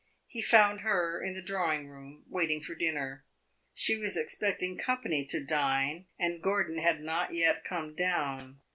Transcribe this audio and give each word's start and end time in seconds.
He 0.25 0.41
had 0.41 0.49
found 0.49 0.81
her 0.81 1.21
in 1.21 1.35
the 1.35 1.43
drawing 1.43 1.87
room, 1.87 2.23
waiting 2.27 2.59
for 2.61 2.73
dinner. 2.73 3.23
She 3.71 3.99
was 3.99 4.17
expecting 4.17 4.75
company 4.75 5.25
to 5.27 5.45
dine, 5.45 6.07
and 6.17 6.41
Gordon 6.41 6.79
had 6.79 7.01
not 7.01 7.35
yet 7.35 7.63
come 7.63 7.93
down. 7.93 8.61